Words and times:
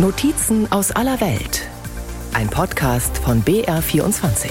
Notizen 0.00 0.70
aus 0.70 0.92
aller 0.92 1.20
Welt. 1.20 1.66
Ein 2.32 2.48
Podcast 2.48 3.18
von 3.18 3.42
BR24. 3.42 4.48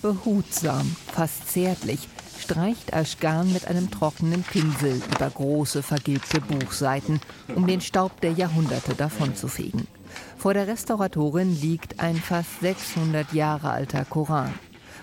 Behutsam, 0.00 0.94
fast 1.12 1.50
zärtlich, 1.50 2.06
streicht 2.38 2.94
Aschgan 2.94 3.52
mit 3.52 3.66
einem 3.66 3.90
trockenen 3.90 4.44
Pinsel 4.44 5.02
über 5.12 5.28
große 5.28 5.82
vergilbte 5.82 6.40
Buchseiten, 6.40 7.18
um 7.56 7.66
den 7.66 7.80
Staub 7.80 8.20
der 8.20 8.30
Jahrhunderte 8.30 8.94
davonzufegen. 8.94 9.88
Vor 10.36 10.54
der 10.54 10.68
Restauratorin 10.68 11.60
liegt 11.60 11.98
ein 11.98 12.14
fast 12.14 12.60
600 12.60 13.32
Jahre 13.32 13.70
alter 13.70 14.04
Koran. 14.04 14.54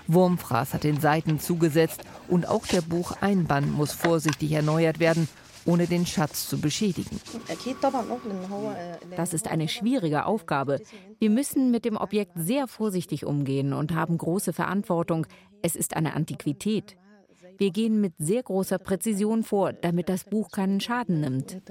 Wurmfraß 0.08 0.74
hat 0.74 0.84
den 0.84 1.00
Seiten 1.00 1.40
zugesetzt 1.40 2.02
und 2.28 2.48
auch 2.48 2.66
der 2.66 2.80
Bucheinband 2.82 3.72
muss 3.72 3.92
vorsichtig 3.92 4.52
erneuert 4.52 5.00
werden, 5.00 5.28
ohne 5.64 5.86
den 5.86 6.06
Schatz 6.06 6.48
zu 6.48 6.58
beschädigen. 6.58 7.20
Das 9.16 9.34
ist 9.34 9.48
eine 9.48 9.68
schwierige 9.68 10.26
Aufgabe. 10.26 10.80
Wir 11.18 11.30
müssen 11.30 11.70
mit 11.70 11.84
dem 11.84 11.96
Objekt 11.96 12.32
sehr 12.36 12.68
vorsichtig 12.68 13.26
umgehen 13.26 13.72
und 13.72 13.94
haben 13.94 14.16
große 14.16 14.52
Verantwortung. 14.52 15.26
Es 15.62 15.74
ist 15.76 15.96
eine 15.96 16.14
Antiquität. 16.14 16.96
Wir 17.58 17.70
gehen 17.70 18.00
mit 18.00 18.12
sehr 18.18 18.42
großer 18.42 18.78
Präzision 18.78 19.42
vor, 19.42 19.72
damit 19.72 20.08
das 20.08 20.24
Buch 20.24 20.50
keinen 20.50 20.80
Schaden 20.80 21.20
nimmt. 21.20 21.62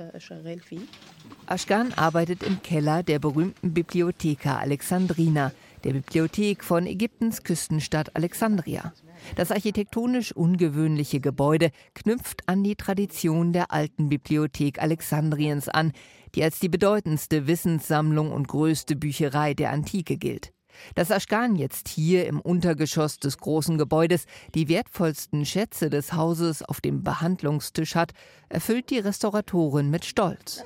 Aschgan 1.46 1.94
arbeitet 1.94 2.44
im 2.44 2.62
Keller 2.64 3.04
der 3.04 3.20
berühmten 3.20 3.74
Bibliotheka 3.74 4.58
Alexandrina, 4.58 5.52
der 5.86 5.94
Bibliothek 5.94 6.64
von 6.64 6.88
Ägyptens 6.88 7.44
Küstenstadt 7.44 8.16
Alexandria. 8.16 8.92
Das 9.36 9.52
architektonisch 9.52 10.32
ungewöhnliche 10.32 11.20
Gebäude 11.20 11.70
knüpft 11.94 12.42
an 12.48 12.64
die 12.64 12.76
Tradition 12.76 13.54
der 13.54 13.72
alten 13.72 14.10
Bibliothek 14.10 14.82
Alexandriens 14.82 15.70
an, 15.70 15.94
die 16.34 16.44
als 16.44 16.60
die 16.60 16.70
bedeutendste 16.70 17.46
Wissenssammlung 17.46 18.32
und 18.32 18.48
größte 18.48 18.96
Bücherei 18.96 19.54
der 19.54 19.70
Antike 19.70 20.18
gilt. 20.18 20.55
Dass 20.96 21.12
Aschkan 21.12 21.56
jetzt 21.56 21.88
hier 21.88 22.26
im 22.28 22.40
Untergeschoss 22.40 23.20
des 23.20 23.38
großen 23.38 23.78
Gebäudes 23.78 24.26
die 24.54 24.68
wertvollsten 24.70 25.46
Schätze 25.46 25.90
des 25.90 26.14
Hauses 26.14 26.64
auf 26.64 26.82
dem 26.82 27.04
Behandlungstisch 27.04 27.96
hat, 27.96 28.14
erfüllt 28.50 28.90
die 28.90 29.00
Restauratorin 29.00 29.90
mit 29.90 30.06
Stolz. 30.06 30.64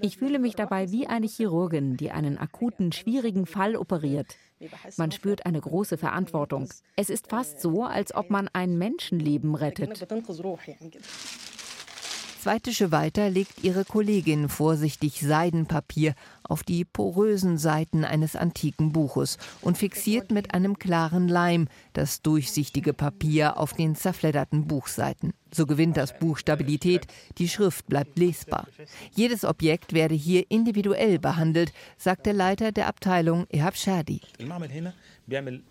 Ich 0.00 0.18
fühle 0.18 0.38
mich 0.38 0.54
dabei 0.54 0.90
wie 0.90 1.06
eine 1.06 1.26
Chirurgin, 1.26 1.96
die 1.96 2.10
einen 2.10 2.38
akuten, 2.38 2.92
schwierigen 2.92 3.46
Fall 3.46 3.76
operiert. 3.76 4.36
Man 4.96 5.12
spürt 5.12 5.46
eine 5.46 5.60
große 5.60 5.98
Verantwortung. 5.98 6.68
Es 6.96 7.10
ist 7.10 7.28
fast 7.28 7.60
so, 7.60 7.84
als 7.84 8.14
ob 8.14 8.30
man 8.30 8.48
ein 8.52 8.76
Menschenleben 8.76 9.54
rettet. 9.54 10.00
Zwei 12.40 12.60
Tische 12.60 12.92
weiter 12.92 13.30
legt 13.30 13.64
ihre 13.64 13.84
Kollegin 13.84 14.48
vorsichtig 14.48 15.20
Seidenpapier 15.20 16.14
auf 16.44 16.62
die 16.62 16.84
porösen 16.84 17.58
Seiten 17.58 18.04
eines 18.04 18.36
antiken 18.36 18.92
Buches 18.92 19.38
und 19.60 19.76
fixiert 19.76 20.30
mit 20.30 20.54
einem 20.54 20.78
klaren 20.78 21.26
Leim 21.26 21.66
das 21.94 22.22
durchsichtige 22.22 22.94
Papier 22.94 23.58
auf 23.58 23.72
den 23.72 23.96
zerfledderten 23.96 24.68
Buchseiten. 24.68 25.34
So 25.52 25.66
gewinnt 25.66 25.96
das 25.96 26.16
Buch 26.16 26.38
Stabilität, 26.38 27.08
die 27.38 27.48
Schrift 27.48 27.86
bleibt 27.86 28.16
lesbar. 28.18 28.68
Jedes 29.14 29.44
Objekt 29.44 29.92
werde 29.92 30.14
hier 30.14 30.48
individuell 30.48 31.18
behandelt, 31.18 31.72
sagt 31.96 32.24
der 32.26 32.34
Leiter 32.34 32.70
der 32.70 32.86
Abteilung 32.86 33.46
Ehab 33.50 33.76
Shadi. 33.76 34.20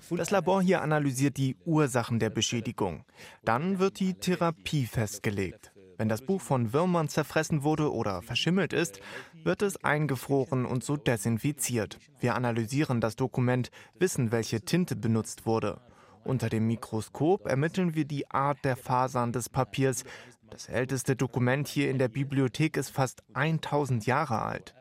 Das 0.09 0.31
Labor 0.31 0.61
hier 0.61 0.81
analysiert 0.81 1.37
die 1.37 1.55
Ursachen 1.65 2.19
der 2.19 2.29
Beschädigung. 2.29 3.05
Dann 3.45 3.79
wird 3.79 3.99
die 4.01 4.15
Therapie 4.15 4.85
festgelegt. 4.85 5.71
Wenn 5.97 6.09
das 6.09 6.21
Buch 6.21 6.41
von 6.41 6.73
Würmern 6.73 7.09
zerfressen 7.09 7.63
wurde 7.63 7.91
oder 7.91 8.21
verschimmelt 8.21 8.71
ist, 8.71 8.99
wird 9.43 9.63
es 9.63 9.83
eingefroren 9.83 10.65
und 10.65 10.83
so 10.83 10.95
desinfiziert. 10.95 11.97
Wir 12.19 12.35
analysieren 12.35 13.01
das 13.01 13.15
Dokument, 13.15 13.71
wissen, 13.97 14.31
welche 14.31 14.61
Tinte 14.61 14.95
benutzt 14.95 15.45
wurde. 15.45 15.81
Unter 16.23 16.49
dem 16.49 16.67
Mikroskop 16.67 17.47
ermitteln 17.47 17.95
wir 17.95 18.05
die 18.05 18.29
Art 18.29 18.63
der 18.63 18.75
Fasern 18.75 19.31
des 19.31 19.49
Papiers. 19.49 20.03
Das 20.49 20.69
älteste 20.69 21.15
Dokument 21.15 21.67
hier 21.67 21.89
in 21.89 21.97
der 21.97 22.09
Bibliothek 22.09 22.77
ist 22.77 22.89
fast 22.89 23.23
1000 23.33 24.05
Jahre 24.05 24.41
alt. 24.41 24.75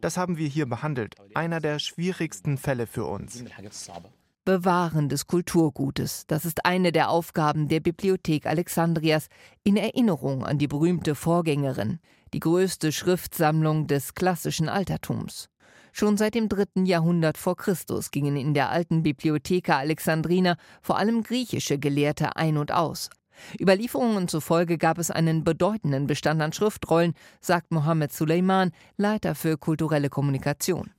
Das 0.00 0.16
haben 0.16 0.36
wir 0.36 0.48
hier 0.48 0.66
behandelt. 0.66 1.14
Einer 1.34 1.60
der 1.60 1.78
schwierigsten 1.78 2.58
Fälle 2.58 2.86
für 2.86 3.04
uns. 3.04 3.44
Bewahren 4.46 5.08
des 5.08 5.26
Kulturgutes. 5.26 6.24
Das 6.28 6.44
ist 6.44 6.64
eine 6.64 6.92
der 6.92 7.10
Aufgaben 7.10 7.66
der 7.66 7.80
Bibliothek 7.80 8.46
Alexandrias 8.46 9.26
in 9.64 9.76
Erinnerung 9.76 10.44
an 10.46 10.56
die 10.56 10.68
berühmte 10.68 11.16
Vorgängerin, 11.16 11.98
die 12.32 12.38
größte 12.38 12.92
Schriftsammlung 12.92 13.88
des 13.88 14.14
klassischen 14.14 14.68
Altertums. 14.68 15.50
Schon 15.90 16.16
seit 16.16 16.36
dem 16.36 16.48
dritten 16.48 16.86
Jahrhundert 16.86 17.38
vor 17.38 17.56
Christus 17.56 18.12
gingen 18.12 18.36
in 18.36 18.54
der 18.54 18.70
alten 18.70 19.02
Bibliotheka 19.02 19.78
Alexandrina 19.78 20.56
vor 20.80 20.96
allem 20.96 21.24
griechische 21.24 21.80
Gelehrte 21.80 22.36
ein 22.36 22.56
und 22.56 22.70
aus. 22.70 23.10
Überlieferungen 23.60 24.28
zufolge 24.28 24.78
gab 24.78 24.98
es 24.98 25.10
einen 25.10 25.44
bedeutenden 25.44 26.06
Bestand 26.06 26.40
an 26.42 26.52
Schriftrollen, 26.52 27.14
sagt 27.40 27.70
Mohammed 27.70 28.12
Suleiman, 28.12 28.72
Leiter 28.96 29.34
für 29.34 29.56
kulturelle 29.56 30.08
Kommunikation. 30.08 30.90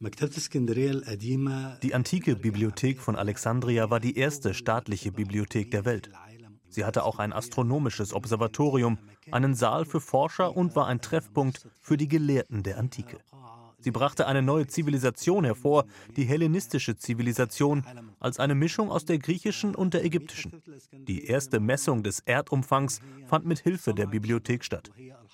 Die 1.83 1.93
antike 1.93 2.35
Bibliothek 2.35 2.99
von 2.99 3.15
Alexandria 3.15 3.89
war 3.89 3.99
die 3.99 4.17
erste 4.17 4.53
staatliche 4.53 5.11
Bibliothek 5.11 5.71
der 5.71 5.85
Welt. 5.85 6.09
Sie 6.69 6.85
hatte 6.85 7.03
auch 7.03 7.19
ein 7.19 7.33
astronomisches 7.33 8.13
Observatorium, 8.13 8.99
einen 9.31 9.55
Saal 9.55 9.85
für 9.85 10.01
Forscher 10.01 10.55
und 10.55 10.75
war 10.75 10.87
ein 10.87 11.01
Treffpunkt 11.01 11.67
für 11.79 11.97
die 11.97 12.07
Gelehrten 12.07 12.63
der 12.63 12.77
Antike. 12.77 13.17
Sie 13.79 13.91
brachte 13.91 14.25
eine 14.27 14.41
neue 14.41 14.67
Zivilisation 14.67 15.43
hervor, 15.43 15.85
die 16.15 16.25
hellenistische 16.25 16.97
Zivilisation, 16.97 17.83
als 18.19 18.39
eine 18.39 18.55
Mischung 18.55 18.89
aus 18.89 19.05
der 19.05 19.19
griechischen 19.19 19.75
und 19.75 19.93
der 19.93 20.03
ägyptischen. 20.03 20.61
Die 20.91 21.25
erste 21.25 21.59
Messung 21.59 22.01
des 22.01 22.19
Erdumfangs 22.21 22.99
fand 23.27 23.45
mit 23.45 23.59
Hilfe 23.59 23.93
der 23.93 24.07
Bibliothek 24.07 24.63
statt. 24.63 24.89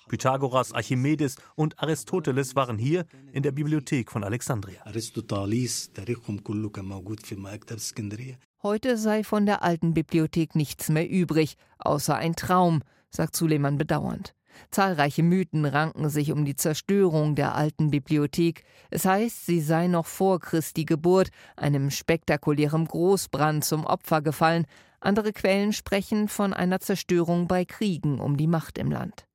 Pythagoras, 0.08 0.72
Archimedes 0.72 1.36
und 1.54 1.78
Aristoteles 1.78 2.54
waren 2.54 2.76
hier 2.76 3.06
in 3.32 3.42
der 3.42 3.52
Bibliothek 3.52 4.10
von 4.10 4.22
Alexandria. 4.22 4.84
Heute 8.62 8.96
sei 8.96 9.24
von 9.24 9.46
der 9.46 9.62
alten 9.62 9.94
Bibliothek 9.94 10.54
nichts 10.54 10.88
mehr 10.90 11.08
übrig, 11.08 11.56
außer 11.78 12.14
ein 12.16 12.36
Traum, 12.36 12.82
sagt 13.10 13.36
Suleiman 13.36 13.78
bedauernd. 13.78 14.34
Zahlreiche 14.70 15.22
Mythen 15.22 15.64
ranken 15.64 16.08
sich 16.08 16.32
um 16.32 16.44
die 16.44 16.56
Zerstörung 16.56 17.34
der 17.34 17.54
alten 17.54 17.90
Bibliothek. 17.90 18.64
Es 18.90 19.04
heißt, 19.04 19.46
sie 19.46 19.60
sei 19.60 19.86
noch 19.86 20.06
vor 20.06 20.40
Christi 20.40 20.84
Geburt 20.84 21.30
einem 21.56 21.90
spektakulären 21.90 22.86
Großbrand 22.86 23.64
zum 23.64 23.84
Opfer 23.84 24.22
gefallen. 24.22 24.66
Andere 25.00 25.32
Quellen 25.32 25.72
sprechen 25.72 26.28
von 26.28 26.52
einer 26.52 26.80
Zerstörung 26.80 27.46
bei 27.46 27.64
Kriegen 27.64 28.20
um 28.20 28.36
die 28.36 28.46
Macht 28.46 28.78
im 28.78 28.90
Land. 28.90 29.26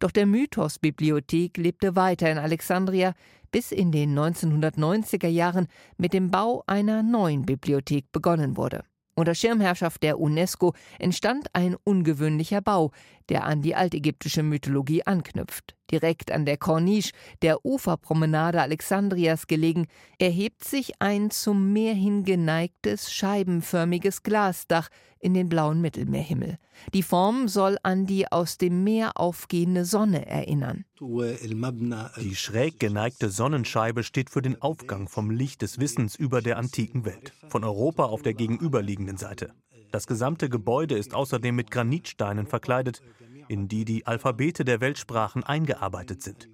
Doch 0.00 0.10
der 0.10 0.26
Mythos 0.26 0.78
Bibliothek 0.78 1.56
lebte 1.56 1.96
weiter 1.96 2.30
in 2.30 2.38
Alexandria, 2.38 3.14
bis 3.50 3.72
in 3.72 3.92
den 3.92 4.18
1990er 4.18 5.28
Jahren 5.28 5.68
mit 5.96 6.12
dem 6.12 6.30
Bau 6.30 6.64
einer 6.66 7.02
neuen 7.02 7.46
Bibliothek 7.46 8.10
begonnen 8.12 8.56
wurde. 8.56 8.84
Unter 9.18 9.34
Schirmherrschaft 9.34 10.02
der 10.02 10.20
UNESCO 10.20 10.74
entstand 10.98 11.48
ein 11.54 11.74
ungewöhnlicher 11.84 12.60
Bau, 12.60 12.92
der 13.30 13.44
an 13.44 13.62
die 13.62 13.74
altägyptische 13.74 14.42
Mythologie 14.42 15.04
anknüpft. 15.04 15.74
Direkt 15.90 16.32
an 16.32 16.44
der 16.44 16.56
Corniche, 16.56 17.12
der 17.42 17.64
Uferpromenade 17.64 18.60
Alexandrias 18.60 19.46
gelegen, 19.46 19.86
erhebt 20.18 20.64
sich 20.64 20.94
ein 21.00 21.30
zum 21.30 21.72
Meer 21.72 21.94
hin 21.94 22.24
geneigtes, 22.24 23.12
scheibenförmiges 23.12 24.22
Glasdach 24.22 24.88
in 25.18 25.34
den 25.34 25.48
blauen 25.48 25.80
Mittelmeerhimmel. 25.80 26.58
Die 26.92 27.02
Form 27.02 27.48
soll 27.48 27.78
an 27.82 28.06
die 28.06 28.30
aus 28.30 28.58
dem 28.58 28.84
Meer 28.84 29.12
aufgehende 29.14 29.84
Sonne 29.84 30.26
erinnern. 30.26 30.84
Die 31.00 32.36
schräg 32.36 32.78
geneigte 32.78 33.30
Sonnenscheibe 33.30 34.02
steht 34.02 34.30
für 34.30 34.42
den 34.42 34.60
Aufgang 34.60 35.08
vom 35.08 35.30
Licht 35.30 35.62
des 35.62 35.78
Wissens 35.78 36.16
über 36.16 36.42
der 36.42 36.58
antiken 36.58 37.04
Welt, 37.04 37.32
von 37.48 37.64
Europa 37.64 38.04
auf 38.04 38.22
der 38.22 38.34
gegenüberliegenden 38.34 39.16
Seite. 39.16 39.52
Das 39.92 40.06
gesamte 40.06 40.48
Gebäude 40.48 40.96
ist 40.98 41.14
außerdem 41.14 41.54
mit 41.54 41.70
Granitsteinen 41.70 42.46
verkleidet, 42.46 43.02
in 43.48 43.68
die 43.68 43.84
die 43.84 44.06
Alphabete 44.06 44.64
der 44.64 44.80
Weltsprachen 44.80 45.44
eingearbeitet 45.44 46.22
sind. 46.22 46.48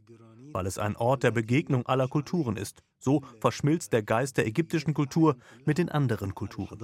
Weil 0.52 0.66
es 0.66 0.78
ein 0.78 0.96
Ort 0.96 1.22
der 1.22 1.30
Begegnung 1.30 1.86
aller 1.86 2.08
Kulturen 2.08 2.56
ist. 2.56 2.82
So 3.04 3.22
verschmilzt 3.40 3.92
der 3.92 4.04
Geist 4.04 4.36
der 4.36 4.46
ägyptischen 4.46 4.94
Kultur 4.94 5.36
mit 5.64 5.78
den 5.78 5.88
anderen 5.88 6.36
Kulturen. 6.36 6.78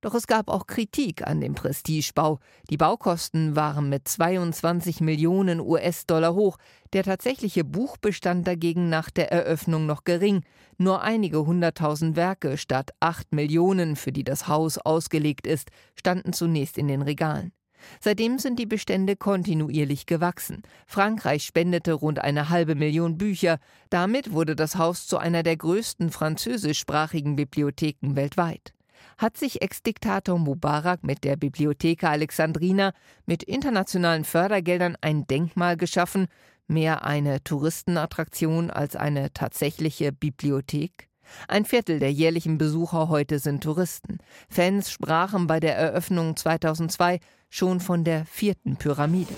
Doch 0.00 0.14
es 0.14 0.26
gab 0.26 0.48
auch 0.48 0.66
Kritik 0.66 1.24
an 1.24 1.40
dem 1.40 1.54
Prestigebau. 1.54 2.40
Die 2.68 2.76
Baukosten 2.76 3.54
waren 3.54 3.88
mit 3.88 4.08
22 4.08 5.00
Millionen 5.00 5.60
US-Dollar 5.60 6.34
hoch. 6.34 6.56
Der 6.94 7.04
tatsächliche 7.04 7.62
Buchbestand 7.62 8.48
dagegen 8.48 8.88
nach 8.88 9.08
der 9.08 9.30
Eröffnung 9.30 9.86
noch 9.86 10.02
gering. 10.02 10.42
Nur 10.78 11.02
einige 11.02 11.46
hunderttausend 11.46 12.16
Werke 12.16 12.58
statt 12.58 12.90
acht 12.98 13.32
Millionen, 13.32 13.94
für 13.94 14.10
die 14.10 14.24
das 14.24 14.48
Haus 14.48 14.78
ausgelegt 14.78 15.46
ist, 15.46 15.70
standen 15.94 16.32
zunächst 16.32 16.76
in 16.76 16.88
den 16.88 17.02
Regalen. 17.02 17.52
Seitdem 18.00 18.38
sind 18.38 18.58
die 18.58 18.66
Bestände 18.66 19.16
kontinuierlich 19.16 20.06
gewachsen. 20.06 20.62
Frankreich 20.86 21.44
spendete 21.44 21.92
rund 21.92 22.18
eine 22.18 22.50
halbe 22.50 22.74
Million 22.74 23.18
Bücher. 23.18 23.58
Damit 23.90 24.32
wurde 24.32 24.56
das 24.56 24.76
Haus 24.76 25.06
zu 25.06 25.18
einer 25.18 25.42
der 25.42 25.56
größten 25.56 26.10
französischsprachigen 26.10 27.36
Bibliotheken 27.36 28.16
weltweit. 28.16 28.72
Hat 29.18 29.36
sich 29.36 29.62
Ex-Diktator 29.62 30.38
Mubarak 30.38 31.04
mit 31.04 31.24
der 31.24 31.36
Bibliotheca 31.36 32.10
Alexandrina 32.10 32.92
mit 33.26 33.42
internationalen 33.42 34.24
Fördergeldern 34.24 34.96
ein 35.00 35.26
Denkmal 35.26 35.76
geschaffen, 35.76 36.26
mehr 36.66 37.04
eine 37.04 37.42
Touristenattraktion 37.44 38.70
als 38.70 38.96
eine 38.96 39.32
tatsächliche 39.32 40.12
Bibliothek? 40.12 41.08
Ein 41.48 41.64
Viertel 41.64 41.98
der 41.98 42.12
jährlichen 42.12 42.58
Besucher 42.58 43.08
heute 43.08 43.38
sind 43.38 43.62
Touristen. 43.62 44.18
Fans 44.48 44.90
sprachen 44.90 45.46
bei 45.46 45.60
der 45.60 45.76
Eröffnung 45.76 46.36
2002 46.36 47.20
schon 47.54 47.78
von 47.78 48.02
der 48.02 48.24
vierten 48.24 48.74
Pyramide. 48.74 49.32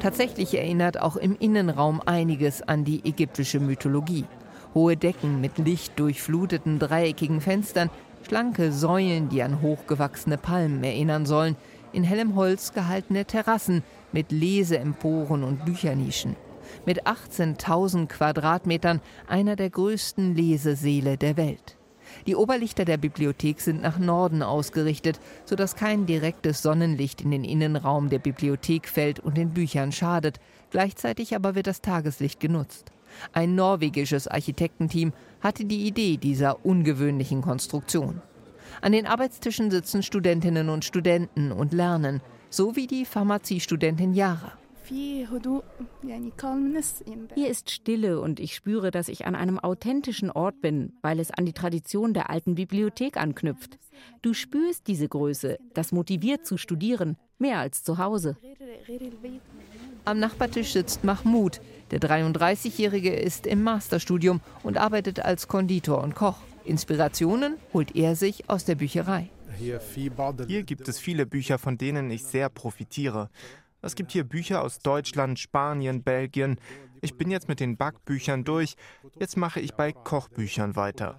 Tatsächlich 0.00 0.52
erinnert 0.52 1.00
auch 1.00 1.14
im 1.14 1.36
Innenraum 1.38 2.00
einiges 2.04 2.60
an 2.60 2.84
die 2.84 3.04
ägyptische 3.04 3.60
Mythologie. 3.60 4.24
Hohe 4.74 4.96
Decken 4.96 5.40
mit 5.40 5.58
lichtdurchfluteten 5.58 6.80
dreieckigen 6.80 7.40
Fenstern, 7.40 7.88
schlanke 8.26 8.72
Säulen, 8.72 9.28
die 9.28 9.44
an 9.44 9.62
hochgewachsene 9.62 10.38
Palmen 10.38 10.82
erinnern 10.82 11.24
sollen, 11.24 11.54
in 11.92 12.02
hellem 12.02 12.34
Holz 12.34 12.72
gehaltene 12.72 13.24
Terrassen 13.24 13.84
mit 14.10 14.32
Leseemporen 14.32 15.44
und 15.44 15.64
Büchernischen 15.64 16.34
mit 16.84 17.06
18.000 17.06 18.08
Quadratmetern 18.08 19.00
einer 19.28 19.56
der 19.56 19.70
größten 19.70 20.34
Lesesäle 20.34 21.16
der 21.16 21.36
Welt. 21.36 21.76
Die 22.26 22.36
Oberlichter 22.36 22.84
der 22.84 22.96
Bibliothek 22.96 23.60
sind 23.60 23.82
nach 23.82 23.98
Norden 23.98 24.42
ausgerichtet, 24.42 25.18
sodass 25.44 25.76
kein 25.76 26.06
direktes 26.06 26.62
Sonnenlicht 26.62 27.20
in 27.20 27.30
den 27.30 27.44
Innenraum 27.44 28.08
der 28.08 28.18
Bibliothek 28.18 28.88
fällt 28.88 29.20
und 29.20 29.36
den 29.36 29.50
Büchern 29.50 29.92
schadet. 29.92 30.38
Gleichzeitig 30.70 31.34
aber 31.34 31.54
wird 31.54 31.66
das 31.66 31.80
Tageslicht 31.80 32.40
genutzt. 32.40 32.92
Ein 33.32 33.54
norwegisches 33.54 34.28
Architektenteam 34.28 35.12
hatte 35.40 35.64
die 35.64 35.86
Idee 35.86 36.16
dieser 36.16 36.64
ungewöhnlichen 36.64 37.42
Konstruktion. 37.42 38.22
An 38.80 38.92
den 38.92 39.06
Arbeitstischen 39.06 39.70
sitzen 39.70 40.02
Studentinnen 40.02 40.68
und 40.68 40.84
Studenten 40.84 41.52
und 41.52 41.72
lernen, 41.72 42.22
so 42.48 42.74
wie 42.76 42.86
die 42.86 43.04
Pharmaziestudentin 43.04 44.14
Yara. 44.14 44.52
Hier 47.34 47.48
ist 47.48 47.70
Stille 47.70 48.20
und 48.20 48.40
ich 48.40 48.54
spüre, 48.54 48.90
dass 48.90 49.08
ich 49.08 49.26
an 49.26 49.34
einem 49.34 49.58
authentischen 49.58 50.30
Ort 50.30 50.60
bin, 50.60 50.92
weil 51.02 51.20
es 51.20 51.30
an 51.30 51.46
die 51.46 51.52
Tradition 51.52 52.14
der 52.14 52.30
alten 52.30 52.54
Bibliothek 52.54 53.16
anknüpft. 53.16 53.78
Du 54.22 54.34
spürst 54.34 54.88
diese 54.88 55.08
Größe, 55.08 55.58
das 55.74 55.92
motiviert 55.92 56.46
zu 56.46 56.56
studieren, 56.56 57.16
mehr 57.38 57.58
als 57.58 57.84
zu 57.84 57.98
Hause. 57.98 58.36
Am 60.04 60.18
Nachbartisch 60.18 60.72
sitzt 60.72 61.04
Mahmoud. 61.04 61.60
Der 61.90 62.00
33-Jährige 62.00 63.14
ist 63.14 63.46
im 63.46 63.62
Masterstudium 63.62 64.40
und 64.62 64.78
arbeitet 64.78 65.20
als 65.20 65.46
Konditor 65.46 66.02
und 66.02 66.14
Koch. 66.14 66.38
Inspirationen 66.64 67.56
holt 67.72 67.94
er 67.94 68.16
sich 68.16 68.48
aus 68.48 68.64
der 68.64 68.74
Bücherei. 68.76 69.30
Hier 69.58 70.62
gibt 70.62 70.88
es 70.88 70.98
viele 70.98 71.26
Bücher, 71.26 71.58
von 71.58 71.76
denen 71.76 72.10
ich 72.10 72.24
sehr 72.24 72.48
profitiere. 72.48 73.28
Es 73.84 73.96
gibt 73.96 74.12
hier 74.12 74.22
Bücher 74.22 74.62
aus 74.62 74.78
Deutschland, 74.78 75.40
Spanien, 75.40 76.04
Belgien. 76.04 76.56
Ich 77.00 77.16
bin 77.16 77.32
jetzt 77.32 77.48
mit 77.48 77.58
den 77.58 77.76
Backbüchern 77.76 78.44
durch. 78.44 78.76
Jetzt 79.18 79.36
mache 79.36 79.58
ich 79.58 79.74
bei 79.74 79.92
Kochbüchern 79.92 80.76
weiter. 80.76 81.18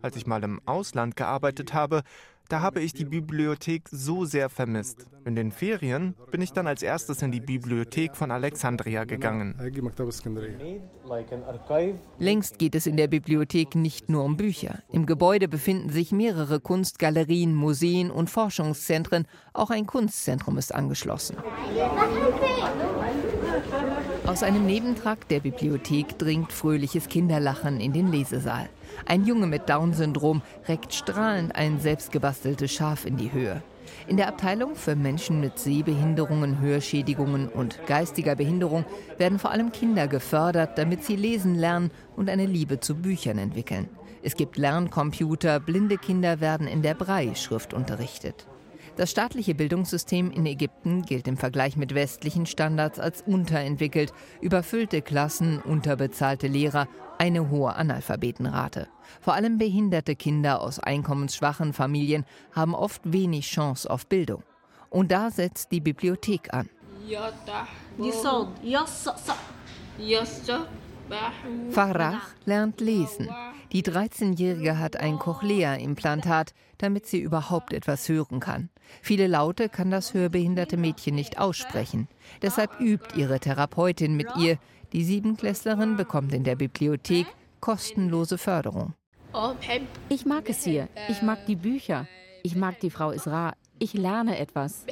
Als 0.00 0.14
ich 0.14 0.24
mal 0.24 0.44
im 0.44 0.60
Ausland 0.64 1.16
gearbeitet 1.16 1.74
habe, 1.74 2.02
da 2.48 2.60
habe 2.60 2.80
ich 2.80 2.92
die 2.92 3.04
Bibliothek 3.04 3.88
so 3.90 4.24
sehr 4.24 4.48
vermisst. 4.48 5.06
In 5.24 5.34
den 5.34 5.50
Ferien 5.50 6.14
bin 6.30 6.42
ich 6.42 6.52
dann 6.52 6.66
als 6.66 6.82
erstes 6.82 7.22
in 7.22 7.32
die 7.32 7.40
Bibliothek 7.40 8.14
von 8.14 8.30
Alexandria 8.30 9.04
gegangen. 9.04 9.54
Längst 12.18 12.58
geht 12.58 12.74
es 12.74 12.86
in 12.86 12.96
der 12.96 13.08
Bibliothek 13.08 13.74
nicht 13.74 14.10
nur 14.10 14.24
um 14.24 14.36
Bücher. 14.36 14.80
Im 14.92 15.06
Gebäude 15.06 15.48
befinden 15.48 15.90
sich 15.90 16.12
mehrere 16.12 16.60
Kunstgalerien, 16.60 17.54
Museen 17.54 18.10
und 18.10 18.28
Forschungszentren. 18.28 19.26
Auch 19.54 19.70
ein 19.70 19.86
Kunstzentrum 19.86 20.58
ist 20.58 20.74
angeschlossen. 20.74 21.36
Aus 24.34 24.42
einem 24.42 24.66
Nebentrakt 24.66 25.30
der 25.30 25.38
Bibliothek 25.38 26.18
dringt 26.18 26.52
fröhliches 26.52 27.08
Kinderlachen 27.08 27.78
in 27.78 27.92
den 27.92 28.10
Lesesaal. 28.10 28.68
Ein 29.06 29.24
Junge 29.24 29.46
mit 29.46 29.68
Down-Syndrom 29.68 30.42
reckt 30.66 30.92
strahlend 30.92 31.54
ein 31.54 31.78
selbstgebasteltes 31.78 32.72
Schaf 32.72 33.06
in 33.06 33.16
die 33.16 33.30
Höhe. 33.30 33.62
In 34.08 34.16
der 34.16 34.26
Abteilung 34.26 34.74
für 34.74 34.96
Menschen 34.96 35.40
mit 35.40 35.60
Sehbehinderungen, 35.60 36.60
Hörschädigungen 36.60 37.48
und 37.48 37.78
geistiger 37.86 38.34
Behinderung 38.34 38.84
werden 39.18 39.38
vor 39.38 39.52
allem 39.52 39.70
Kinder 39.70 40.08
gefördert, 40.08 40.78
damit 40.78 41.04
sie 41.04 41.14
lesen 41.14 41.54
lernen 41.54 41.92
und 42.16 42.28
eine 42.28 42.46
Liebe 42.46 42.80
zu 42.80 42.96
Büchern 42.96 43.38
entwickeln. 43.38 43.88
Es 44.24 44.34
gibt 44.34 44.56
Lerncomputer, 44.56 45.60
blinde 45.60 45.96
Kinder 45.96 46.40
werden 46.40 46.66
in 46.66 46.82
der 46.82 46.94
Brei-Schrift 46.94 47.72
unterrichtet. 47.72 48.48
Das 48.96 49.10
staatliche 49.10 49.56
Bildungssystem 49.56 50.30
in 50.30 50.46
Ägypten 50.46 51.02
gilt 51.02 51.26
im 51.26 51.36
Vergleich 51.36 51.76
mit 51.76 51.96
westlichen 51.96 52.46
Standards 52.46 53.00
als 53.00 53.22
unterentwickelt. 53.22 54.12
Überfüllte 54.40 55.02
Klassen, 55.02 55.60
unterbezahlte 55.60 56.46
Lehrer, 56.46 56.86
eine 57.18 57.50
hohe 57.50 57.74
Analphabetenrate. 57.74 58.86
Vor 59.20 59.34
allem 59.34 59.58
behinderte 59.58 60.14
Kinder 60.14 60.60
aus 60.60 60.78
einkommensschwachen 60.78 61.72
Familien 61.72 62.24
haben 62.52 62.74
oft 62.74 63.00
wenig 63.04 63.48
Chance 63.48 63.90
auf 63.90 64.06
Bildung. 64.06 64.44
Und 64.90 65.10
da 65.10 65.32
setzt 65.32 65.72
die 65.72 65.80
Bibliothek 65.80 66.54
an. 66.54 66.70
Farah 71.70 72.20
lernt 72.44 72.80
lesen. 72.80 73.28
Die 73.72 73.82
13-Jährige 73.82 74.78
hat 74.78 74.96
ein 74.96 75.18
Cochlea-Implantat, 75.18 76.54
damit 76.78 77.06
sie 77.06 77.20
überhaupt 77.20 77.72
etwas 77.72 78.08
hören 78.08 78.40
kann. 78.40 78.70
Viele 79.02 79.26
Laute 79.26 79.68
kann 79.68 79.90
das 79.90 80.14
hörbehinderte 80.14 80.76
Mädchen 80.76 81.14
nicht 81.14 81.38
aussprechen. 81.38 82.08
Deshalb 82.42 82.80
übt 82.80 83.16
ihre 83.16 83.40
Therapeutin 83.40 84.16
mit 84.16 84.28
ihr. 84.36 84.58
Die 84.92 85.04
Siebenklässlerin 85.04 85.96
bekommt 85.96 86.32
in 86.32 86.44
der 86.44 86.56
Bibliothek 86.56 87.26
kostenlose 87.60 88.38
Förderung. 88.38 88.94
Ich 90.08 90.26
mag 90.26 90.48
es 90.48 90.62
hier. 90.62 90.88
Ich 91.08 91.22
mag 91.22 91.46
die 91.46 91.56
Bücher. 91.56 92.06
Ich 92.42 92.54
mag 92.54 92.78
die 92.80 92.90
Frau 92.90 93.10
Isra. 93.10 93.54
Ich 93.78 93.94
lerne 93.94 94.38
etwas. 94.38 94.84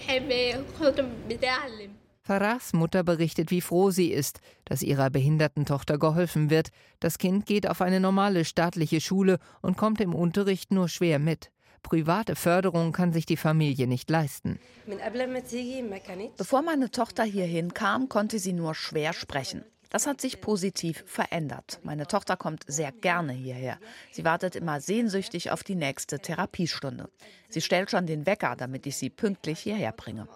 Farahs 2.25 2.73
Mutter 2.73 3.03
berichtet, 3.03 3.51
wie 3.51 3.61
froh 3.61 3.91
sie 3.91 4.13
ist, 4.13 4.41
dass 4.65 4.83
ihrer 4.83 5.11
behinderten 5.11 5.67
Tochter 5.67 5.99
geholfen 5.99 6.51
wird. 6.51 6.69
Das 7.01 7.19
Kind 7.19 7.47
geht 7.47 7.69
auf 7.69 7.81
eine 7.81 7.99
normale 7.99 8.45
staatliche 8.45 9.01
Schule 9.01 9.41
und 9.61 9.77
kommt 9.77 10.01
im 10.01 10.15
Unterricht 10.15 10.71
nur 10.71 10.89
schwer 10.89 11.19
mit. 11.19 11.51
Private 11.83 12.37
Förderung 12.37 12.93
kann 12.93 13.13
sich 13.13 13.27
die 13.27 13.37
Familie 13.37 13.89
nicht 13.89 14.09
leisten. 14.09 14.61
Bevor 16.37 16.63
meine 16.63 16.91
Tochter 16.93 17.25
hierhin 17.25 17.75
kam, 17.75 18.09
konnte 18.09 18.39
sie 18.39 18.53
nur 18.53 18.77
schwer 18.77 19.13
sprechen. 19.13 19.65
Das 19.93 20.07
hat 20.07 20.23
sich 20.23 20.41
positiv 20.41 21.05
verändert. 21.07 21.79
Meine 21.83 22.07
Tochter 22.07 22.39
kommt 22.39 22.65
sehr 22.67 22.93
gerne 22.93 23.35
hierher. 23.35 23.77
Sie 24.11 24.25
wartet 24.25 24.57
immer 24.57 24.81
sehnsüchtig 24.81 25.51
auf 25.51 25.63
die 25.63 25.75
nächste 25.75 26.19
Therapiestunde. 26.19 27.11
Sie 27.51 27.61
stellt 27.61 27.91
schon 27.91 28.07
den 28.07 28.25
Wecker, 28.25 28.57
damit 28.57 28.87
ich 28.87 28.97
sie 28.97 29.11
pünktlich 29.11 29.59
hierher 29.59 29.93
bringe. 29.93 30.27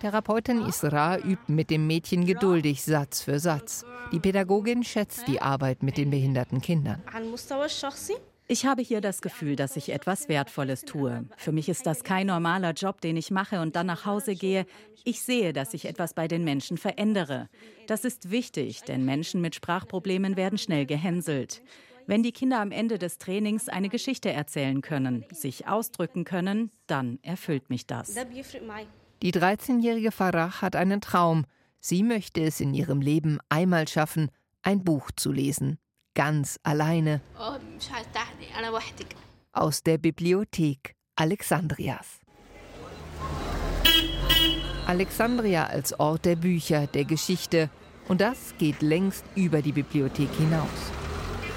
Therapeutin 0.00 0.66
Isra 0.66 1.18
übt 1.18 1.52
mit 1.52 1.70
dem 1.70 1.86
Mädchen 1.86 2.26
geduldig 2.26 2.82
Satz 2.82 3.22
für 3.22 3.38
Satz. 3.38 3.84
Die 4.10 4.18
Pädagogin 4.18 4.82
schätzt 4.82 5.28
die 5.28 5.40
Arbeit 5.40 5.84
mit 5.84 5.96
den 5.96 6.10
behinderten 6.10 6.60
Kindern. 6.60 7.00
Ich 8.48 8.64
habe 8.64 8.80
hier 8.80 9.00
das 9.00 9.22
Gefühl, 9.22 9.56
dass 9.56 9.76
ich 9.76 9.90
etwas 9.90 10.28
Wertvolles 10.28 10.84
tue. 10.84 11.24
Für 11.36 11.50
mich 11.50 11.68
ist 11.68 11.84
das 11.84 12.04
kein 12.04 12.28
normaler 12.28 12.74
Job, 12.74 13.00
den 13.00 13.16
ich 13.16 13.32
mache 13.32 13.60
und 13.60 13.74
dann 13.74 13.86
nach 13.86 14.06
Hause 14.06 14.36
gehe. 14.36 14.66
Ich 15.02 15.22
sehe, 15.22 15.52
dass 15.52 15.74
ich 15.74 15.86
etwas 15.86 16.14
bei 16.14 16.28
den 16.28 16.44
Menschen 16.44 16.78
verändere. 16.78 17.48
Das 17.88 18.04
ist 18.04 18.30
wichtig, 18.30 18.82
denn 18.82 19.04
Menschen 19.04 19.40
mit 19.40 19.56
Sprachproblemen 19.56 20.36
werden 20.36 20.58
schnell 20.58 20.86
gehänselt. 20.86 21.60
Wenn 22.06 22.22
die 22.22 22.30
Kinder 22.30 22.60
am 22.60 22.70
Ende 22.70 23.00
des 23.00 23.18
Trainings 23.18 23.68
eine 23.68 23.88
Geschichte 23.88 24.30
erzählen 24.30 24.80
können, 24.80 25.24
sich 25.32 25.66
ausdrücken 25.66 26.22
können, 26.22 26.70
dann 26.86 27.18
erfüllt 27.22 27.68
mich 27.68 27.88
das. 27.88 28.14
Die 29.22 29.32
13-jährige 29.32 30.12
Farah 30.12 30.60
hat 30.60 30.76
einen 30.76 31.00
Traum. 31.00 31.46
Sie 31.80 32.04
möchte 32.04 32.42
es 32.42 32.60
in 32.60 32.74
ihrem 32.74 33.00
Leben 33.00 33.40
einmal 33.48 33.88
schaffen, 33.88 34.30
ein 34.62 34.84
Buch 34.84 35.10
zu 35.16 35.32
lesen 35.32 35.80
ganz 36.16 36.58
alleine 36.64 37.20
aus 39.52 39.82
der 39.82 39.98
Bibliothek 39.98 40.94
Alexandrias. 41.14 42.20
Alexandria 44.86 45.66
als 45.66 46.00
Ort 46.00 46.24
der 46.24 46.36
Bücher, 46.36 46.86
der 46.86 47.04
Geschichte 47.04 47.70
und 48.08 48.20
das 48.20 48.54
geht 48.58 48.82
längst 48.82 49.24
über 49.34 49.60
die 49.60 49.72
Bibliothek 49.72 50.32
hinaus. 50.34 50.90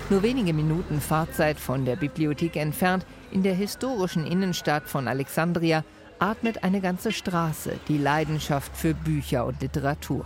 Nur 0.10 0.24
wenige 0.24 0.54
Minuten 0.54 1.00
Fahrzeit 1.00 1.60
von 1.60 1.86
der 1.86 1.96
Bibliothek 1.96 2.56
entfernt 2.56 3.06
In 3.32 3.44
der 3.44 3.54
historischen 3.54 4.26
Innenstadt 4.26 4.90
von 4.90 5.08
Alexandria 5.08 5.86
atmet 6.18 6.64
eine 6.64 6.82
ganze 6.82 7.12
Straße 7.12 7.80
die 7.88 7.98
Leidenschaft 7.98 8.76
für 8.76 8.94
Bücher 8.94 9.46
und 9.46 9.62
Literatur. 9.62 10.26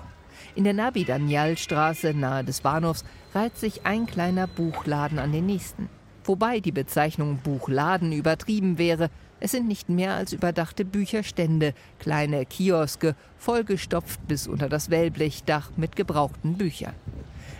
In 0.56 0.66
der 0.66 0.74
Nabi 0.74 1.04
Daniel 1.04 1.58
Straße 1.58 2.14
nahe 2.14 2.44
des 2.44 2.62
Bahnhofs 2.62 3.04
reiht 3.34 3.58
sich 3.58 3.88
ein 3.88 4.06
kleiner 4.06 4.46
Buchladen 4.46 5.18
an 5.18 5.32
den 5.32 5.48
nächsten. 5.48 5.90
Wobei 6.26 6.60
die 6.60 6.72
Bezeichnung 6.72 7.38
Buchladen 7.38 8.12
übertrieben 8.12 8.78
wäre, 8.78 9.10
es 9.40 9.52
sind 9.52 9.68
nicht 9.68 9.90
mehr 9.90 10.14
als 10.14 10.32
überdachte 10.32 10.86
Bücherstände, 10.86 11.74
kleine 12.00 12.46
Kioske, 12.46 13.16
vollgestopft 13.38 14.26
bis 14.28 14.48
unter 14.48 14.70
das 14.70 14.92
Wellblechdach 14.92 15.72
mit 15.76 15.96
gebrauchten 15.96 16.54
Büchern. 16.54 16.94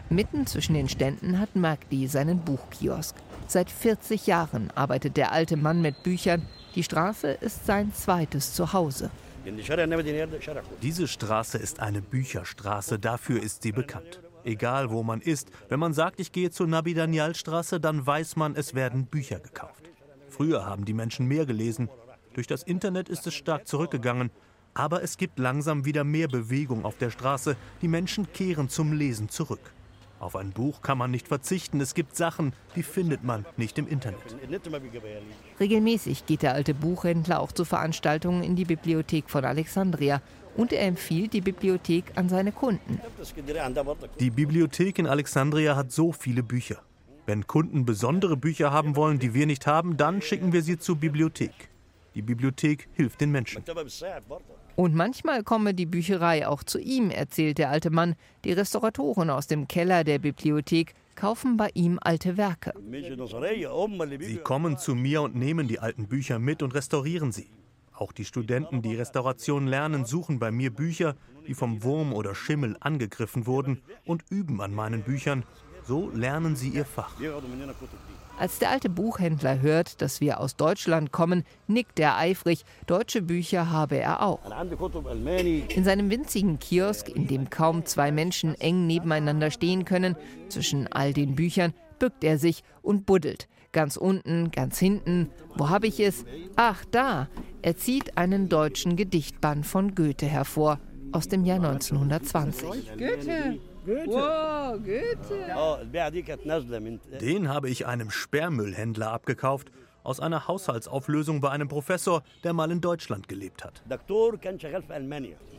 Mitten 0.10 0.46
zwischen 0.46 0.76
den 0.76 0.88
Ständen 0.88 1.40
hat 1.40 1.56
Magdi 1.56 2.08
seinen 2.08 2.40
Buchkiosk. 2.40 3.16
Seit 3.48 3.72
40 3.72 4.28
Jahren 4.28 4.70
arbeitet 4.76 5.18
der 5.18 5.32
alte 5.32 5.58
Mann 5.58 5.82
mit 5.82 6.04
Büchern. 6.04 6.44
Die 6.76 6.84
Straße 6.84 7.32
ist 7.32 7.66
sein 7.66 7.92
zweites 7.94 8.54
Zuhause. 8.54 9.10
Diese 10.82 11.08
Straße 11.08 11.58
ist 11.58 11.80
eine 11.80 12.02
Bücherstraße, 12.02 13.00
dafür 13.00 13.42
ist 13.42 13.64
sie 13.64 13.72
bekannt. 13.72 14.22
Egal 14.46 14.90
wo 14.90 15.04
man 15.04 15.22
ist, 15.22 15.50
wenn 15.70 15.80
man 15.80 15.94
sagt, 15.94 16.20
ich 16.20 16.32
gehe 16.32 16.52
zur 16.52 16.68
Nabi 16.68 16.94
Daniel 16.94 17.36
Straße, 17.36 17.80
dann 17.80 18.06
weiß 18.06 18.36
man, 18.36 18.56
es 18.56 18.74
werden 18.74 19.06
Bücher 19.06 19.40
gekauft. 19.40 19.90
Früher 20.30 20.66
haben 20.66 20.86
die 20.86 20.94
Menschen 20.94 21.28
mehr 21.28 21.46
gelesen. 21.46 21.90
Durch 22.34 22.48
das 22.48 22.64
Internet 22.64 23.10
ist 23.10 23.28
es 23.28 23.34
stark 23.34 23.68
zurückgegangen. 23.68 24.32
Aber 24.74 25.04
es 25.04 25.18
gibt 25.18 25.38
langsam 25.38 25.86
wieder 25.86 26.04
mehr 26.04 26.28
Bewegung 26.28 26.84
auf 26.84 26.98
der 26.98 27.12
Straße. 27.12 27.56
Die 27.82 27.88
Menschen 27.88 28.32
kehren 28.34 28.70
zum 28.70 28.92
Lesen 28.92 29.30
zurück. 29.30 29.72
Auf 30.24 30.38
ein 30.38 30.52
Buch 30.52 30.82
kann 30.82 30.98
man 30.98 31.12
nicht 31.12 31.28
verzichten. 31.28 31.82
Es 31.82 31.94
gibt 31.94 32.16
Sachen, 32.16 32.54
die 32.78 32.84
findet 32.84 33.26
man 33.26 33.46
nicht 33.58 33.78
im 33.78 33.90
Internet. 33.90 34.22
Regelmäßig 35.60 36.26
geht 36.26 36.44
der 36.44 36.54
alte 36.54 36.74
Buchhändler 36.74 37.42
auch 37.42 37.52
zu 37.52 37.66
Veranstaltungen 37.66 38.42
in 38.42 38.56
die 38.56 38.64
Bibliothek 38.64 39.30
von 39.30 39.44
Alexandria. 39.44 40.22
Und 40.56 40.72
er 40.72 40.88
empfiehlt 40.88 41.34
die 41.34 41.42
Bibliothek 41.42 42.14
an 42.16 42.30
seine 42.30 42.54
Kunden. 42.54 43.02
Die 44.22 44.30
Bibliothek 44.30 44.98
in 44.98 45.08
Alexandria 45.08 45.76
hat 45.76 45.92
so 45.92 46.14
viele 46.14 46.42
Bücher. 46.42 46.78
Wenn 47.26 47.46
Kunden 47.46 47.84
besondere 47.84 48.38
Bücher 48.38 48.72
haben 48.72 48.96
wollen, 48.96 49.20
die 49.20 49.34
wir 49.34 49.46
nicht 49.46 49.68
haben, 49.68 49.98
dann 49.98 50.22
schicken 50.22 50.54
wir 50.54 50.62
sie 50.62 50.80
zur 50.80 50.96
Bibliothek. 50.96 51.52
Die 52.16 52.22
Bibliothek 52.22 52.88
hilft 52.94 53.22
den 53.22 53.32
Menschen. 53.32 53.64
Und 54.76 54.96
manchmal 54.96 55.44
komme 55.44 55.74
die 55.74 55.86
Bücherei 55.86 56.48
auch 56.48 56.64
zu 56.64 56.80
ihm, 56.80 57.12
erzählt 57.12 57.58
der 57.58 57.70
alte 57.70 57.90
Mann. 57.90 58.16
Die 58.44 58.54
Restauratoren 58.54 59.30
aus 59.30 59.48
dem 59.48 59.68
Keller 59.68 60.04
der 60.04 60.20
Bibliothek 60.20 60.96
kaufen 61.16 61.58
bei 61.58 61.70
ihm 61.74 62.00
alte 62.02 62.38
Werke. 62.38 62.74
Sie 64.20 64.38
kommen 64.38 64.78
zu 64.78 64.96
mir 64.96 65.22
und 65.22 65.36
nehmen 65.36 65.68
die 65.68 65.80
alten 65.80 66.08
Bücher 66.08 66.40
mit 66.40 66.64
und 66.64 66.74
restaurieren 66.74 67.32
sie. 67.32 67.50
Auch 67.94 68.12
die 68.12 68.26
Studenten, 68.26 68.82
die 68.82 68.96
Restauration 68.96 69.68
lernen, 69.68 70.06
suchen 70.06 70.40
bei 70.40 70.52
mir 70.52 70.72
Bücher, 70.72 71.16
die 71.48 71.54
vom 71.54 71.84
Wurm 71.84 72.14
oder 72.14 72.34
Schimmel 72.34 72.76
angegriffen 72.80 73.46
wurden 73.46 73.82
und 74.06 74.24
üben 74.30 74.62
an 74.62 74.74
meinen 74.74 75.04
Büchern, 75.04 75.44
so 75.88 76.10
lernen 76.14 76.56
sie 76.56 76.70
ihr 76.70 76.86
Fach. 76.86 77.14
Als 78.40 78.60
der 78.60 78.72
alte 78.72 78.90
Buchhändler 78.90 79.62
hört, 79.62 80.02
dass 80.02 80.20
wir 80.20 80.40
aus 80.40 80.56
Deutschland 80.56 81.12
kommen, 81.12 81.44
nickt 81.68 82.00
er 82.00 82.18
eifrig. 82.18 82.66
Deutsche 82.88 83.22
Bücher 83.22 83.70
habe 83.70 83.98
er 83.98 84.24
auch. 84.24 84.40
In 85.70 85.84
seinem 85.84 86.10
winzigen 86.10 86.58
Kiosk, 86.58 87.10
in 87.10 87.28
dem 87.28 87.50
kaum 87.50 87.86
zwei 87.86 88.12
Menschen 88.12 88.56
eng 88.56 88.88
nebeneinander 88.88 89.52
stehen 89.52 89.86
können, 89.86 90.16
zwischen 90.50 90.92
all 90.92 91.14
den 91.14 91.36
Büchern, 91.36 91.74
bückt 92.00 92.24
er 92.24 92.40
sich 92.40 92.64
und 92.82 93.06
buddelt. 93.06 93.48
Ganz 93.72 93.98
unten, 93.98 94.52
ganz 94.52 94.78
hinten. 94.78 95.30
Wo 95.56 95.70
habe 95.70 95.88
ich 95.88 96.00
es? 96.00 96.26
Ach, 96.56 96.86
da. 96.92 97.28
Er 97.62 97.78
zieht 97.78 98.18
einen 98.18 98.50
deutschen 98.50 98.96
Gedichtband 98.96 99.66
von 99.66 99.96
Goethe 99.96 100.28
hervor, 100.28 100.80
aus 101.14 101.28
dem 101.28 101.46
Jahr 101.46 101.58
1920. 101.58 102.98
Goethe! 102.98 103.60
Goethe. 103.86 104.08
Wow, 104.08 104.78
Goethe. 104.78 105.56
Den 107.20 107.50
habe 107.50 107.70
ich 107.70 107.86
einem 107.86 108.10
Sperrmüllhändler 108.12 109.12
abgekauft. 109.12 109.72
Aus 110.04 110.20
einer 110.20 110.48
Haushaltsauflösung 110.48 111.40
bei 111.40 111.50
einem 111.50 111.70
Professor, 111.70 112.24
der 112.44 112.54
mal 112.54 112.72
in 112.72 112.82
Deutschland 112.82 113.30
gelebt 113.30 113.64
hat. 113.64 113.82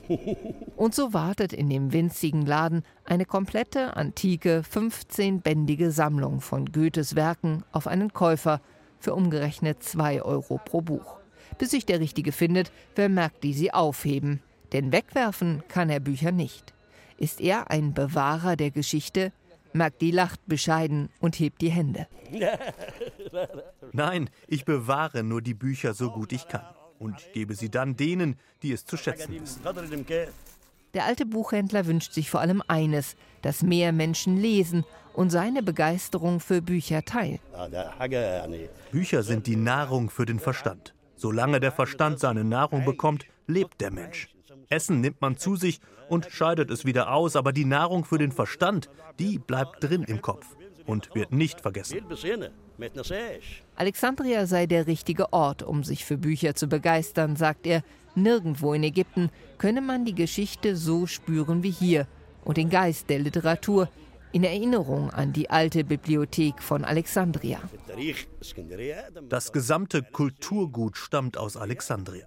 Und 0.77 0.95
so 0.95 1.15
wartet 1.15 1.55
in 1.55 1.71
dem 1.71 1.93
winzigen 1.95 2.45
Laden 2.45 2.83
eine 3.07 3.25
komplette, 3.25 3.97
antike, 3.97 4.63
15-bändige 4.71 5.91
Sammlung 5.91 6.43
von 6.43 6.67
Goethes 6.73 7.15
Werken 7.15 7.65
auf 7.73 7.87
einen 7.87 8.13
Käufer 8.13 8.61
für 8.99 9.15
umgerechnet 9.15 9.83
2 9.83 10.23
Euro 10.23 10.61
pro 10.63 10.83
Buch. 10.83 11.19
Bis 11.59 11.71
sich 11.71 11.87
der 11.87 12.01
Richtige 12.01 12.33
findet, 12.33 12.71
wer 12.97 13.09
merkt, 13.09 13.45
die 13.45 13.55
sie 13.55 13.73
aufheben. 13.73 14.43
Denn 14.75 14.93
wegwerfen 14.93 15.63
kann 15.69 15.89
er 15.89 16.01
Bücher 16.01 16.33
nicht. 16.33 16.75
Ist 17.17 17.41
er 17.41 17.71
ein 17.71 17.95
Bewahrer 17.95 18.57
der 18.57 18.73
Geschichte? 18.73 19.33
Magdi 19.73 20.11
lacht 20.11 20.41
bescheiden 20.47 21.11
und 21.21 21.39
hebt 21.39 21.61
die 21.61 21.71
Hände. 21.71 22.09
Nein, 23.93 24.29
ich 24.49 24.65
bewahre 24.65 25.23
nur 25.23 25.43
die 25.43 25.55
Bücher 25.55 25.95
so 25.95 26.11
gut 26.11 26.33
ich 26.33 26.49
kann 26.49 26.67
und 26.99 27.17
gebe 27.33 27.55
sie 27.55 27.71
dann 27.71 27.97
denen, 27.97 28.37
die 28.63 28.73
es 28.73 28.85
zu 28.85 28.97
schätzen 28.97 29.41
wissen. 29.41 29.63
Der 30.93 31.05
alte 31.05 31.25
Buchhändler 31.25 31.87
wünscht 31.87 32.13
sich 32.13 32.29
vor 32.31 32.41
allem 32.41 32.63
eines, 32.67 33.17
dass 33.43 33.63
mehr 33.63 33.93
Menschen 33.93 34.37
lesen 34.37 34.85
und 35.13 35.31
seine 35.31 35.63
Begeisterung 35.63 36.41
für 36.41 36.63
Bücher 36.63 37.05
teilen. 37.05 37.39
Bücher 38.91 39.23
sind 39.23 39.47
die 39.47 39.57
Nahrung 39.57 40.11
für 40.11 40.27
den 40.27 40.41
Verstand. 40.41 40.95
Solange 41.15 41.61
der 41.61 41.71
Verstand 41.73 42.19
seine 42.19 42.43
Nahrung 42.43 42.85
bekommt, 42.85 43.25
lebt 43.47 43.81
der 43.81 43.93
Mensch. 43.93 44.35
Essen 44.69 45.01
nimmt 45.01 45.21
man 45.21 45.37
zu 45.37 45.57
sich 45.57 45.81
und 46.09 46.27
scheidet 46.31 46.71
es 46.71 46.85
wieder 46.85 47.13
aus, 47.13 47.37
aber 47.37 47.53
die 47.53 47.65
Nahrung 47.65 48.05
für 48.05 48.19
den 48.19 48.33
Verstand, 48.33 48.89
die 49.19 49.39
bleibt 49.39 49.83
drin 49.83 50.05
im 50.05 50.23
Kopf 50.23 50.47
und 50.87 51.15
wird 51.15 51.33
nicht 51.33 51.61
vergessen. 51.61 51.99
Alexandria 53.77 54.47
sei 54.47 54.67
der 54.67 54.87
richtige 54.87 55.33
Ort, 55.33 55.63
um 55.63 55.85
sich 55.85 56.05
für 56.05 56.19
Bücher 56.19 56.55
zu 56.55 56.69
begeistern, 56.69 57.37
sagt 57.37 57.67
er. 57.67 57.83
Nirgendwo 58.17 58.75
in 58.75 58.85
Ägypten 58.85 59.31
könne 59.59 59.81
man 59.81 60.05
die 60.05 60.15
Geschichte 60.15 60.77
so 60.77 61.07
spüren 61.07 61.65
wie 61.65 61.71
hier 61.71 62.07
und 62.45 62.59
den 62.59 62.71
Geist 62.71 63.11
der 63.11 63.19
Literatur 63.19 63.89
in 64.31 64.45
Erinnerung 64.45 65.11
an 65.11 65.33
die 65.33 65.51
alte 65.51 65.85
Bibliothek 65.85 66.63
von 66.63 66.85
Alexandria. 66.85 67.61
Das 69.29 69.53
gesamte 69.53 70.03
Kulturgut 70.03 70.97
stammt 70.97 71.37
aus 71.37 71.57
Alexandria. 71.57 72.27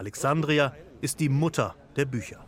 Alexandria 0.00 0.72
ist 1.02 1.20
die 1.20 1.28
Mutter 1.28 1.74
der 1.94 2.06
Bücher. 2.06 2.38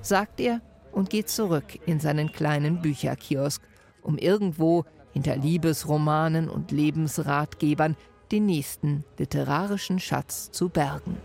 Sagt 0.00 0.40
er 0.40 0.62
und 0.90 1.10
geht 1.10 1.28
zurück 1.28 1.78
in 1.84 2.00
seinen 2.00 2.32
kleinen 2.32 2.80
Bücherkiosk, 2.80 3.60
um 4.00 4.16
irgendwo 4.16 4.86
hinter 5.12 5.36
Liebesromanen 5.36 6.48
und 6.48 6.70
Lebensratgebern 6.70 7.94
den 8.32 8.46
nächsten 8.46 9.04
literarischen 9.18 9.98
Schatz 9.98 10.50
zu 10.50 10.70
bergen. 10.70 11.18